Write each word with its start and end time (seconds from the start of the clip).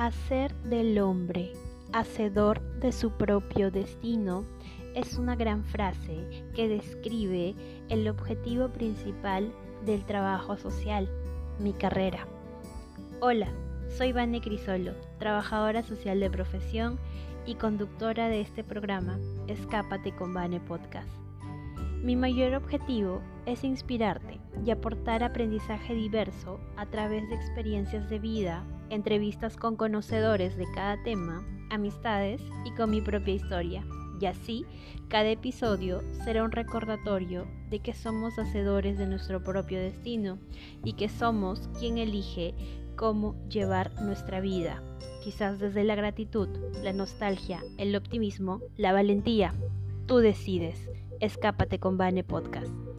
Hacer 0.00 0.54
del 0.62 0.98
hombre 0.98 1.52
hacedor 1.92 2.62
de 2.80 2.90
su 2.90 3.10
propio 3.10 3.70
destino 3.70 4.46
es 4.94 5.18
una 5.18 5.36
gran 5.36 5.62
frase 5.62 6.46
que 6.54 6.70
describe 6.70 7.54
el 7.90 8.08
objetivo 8.08 8.70
principal 8.70 9.52
del 9.84 10.06
trabajo 10.06 10.56
social, 10.56 11.06
mi 11.58 11.74
carrera. 11.74 12.26
Hola, 13.20 13.48
soy 13.94 14.12
Vane 14.12 14.40
Crisolo, 14.40 14.94
trabajadora 15.18 15.82
social 15.82 16.18
de 16.18 16.30
profesión 16.30 16.98
y 17.44 17.56
conductora 17.56 18.28
de 18.28 18.40
este 18.40 18.64
programa, 18.64 19.18
Escápate 19.48 20.16
con 20.16 20.32
Vane 20.32 20.60
Podcast. 20.60 21.10
Mi 22.02 22.16
mayor 22.16 22.54
objetivo 22.54 23.20
es 23.44 23.62
inspirarte 23.62 24.40
y 24.64 24.70
aportar 24.70 25.22
aprendizaje 25.22 25.94
diverso 25.94 26.58
a 26.76 26.86
través 26.86 27.28
de 27.28 27.34
experiencias 27.34 28.08
de 28.08 28.18
vida, 28.18 28.64
entrevistas 28.88 29.58
con 29.58 29.76
conocedores 29.76 30.56
de 30.56 30.64
cada 30.74 31.02
tema, 31.02 31.46
amistades 31.68 32.40
y 32.64 32.70
con 32.70 32.90
mi 32.90 33.02
propia 33.02 33.34
historia. 33.34 33.84
Y 34.18 34.24
así, 34.24 34.64
cada 35.08 35.28
episodio 35.28 36.00
será 36.24 36.42
un 36.42 36.52
recordatorio 36.52 37.46
de 37.68 37.80
que 37.80 37.92
somos 37.92 38.38
hacedores 38.38 38.96
de 38.96 39.06
nuestro 39.06 39.42
propio 39.42 39.78
destino 39.78 40.38
y 40.82 40.94
que 40.94 41.10
somos 41.10 41.68
quien 41.78 41.98
elige 41.98 42.54
cómo 42.96 43.34
llevar 43.50 43.92
nuestra 44.00 44.40
vida. 44.40 44.82
Quizás 45.22 45.58
desde 45.58 45.84
la 45.84 45.96
gratitud, 45.96 46.48
la 46.82 46.94
nostalgia, 46.94 47.60
el 47.76 47.94
optimismo, 47.94 48.62
la 48.78 48.94
valentía. 48.94 49.52
Tú 50.06 50.16
decides. 50.16 50.88
Escápate 51.20 51.78
con 51.78 51.98
Bane 51.98 52.24
Podcast. 52.24 52.89